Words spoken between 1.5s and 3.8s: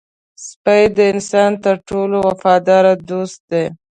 تر ټولو وفادار دوست دی.